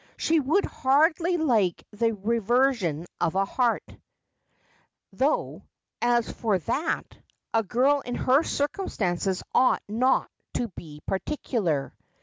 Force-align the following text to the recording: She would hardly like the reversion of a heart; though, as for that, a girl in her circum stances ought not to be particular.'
She 0.17 0.39
would 0.39 0.65
hardly 0.65 1.37
like 1.37 1.85
the 1.91 2.13
reversion 2.13 3.05
of 3.19 3.35
a 3.35 3.45
heart; 3.45 3.85
though, 5.13 5.61
as 6.01 6.27
for 6.27 6.57
that, 6.57 7.15
a 7.53 7.61
girl 7.61 7.99
in 7.99 8.15
her 8.15 8.41
circum 8.41 8.89
stances 8.89 9.43
ought 9.53 9.83
not 9.87 10.27
to 10.55 10.69
be 10.69 11.01
particular.' 11.05 11.93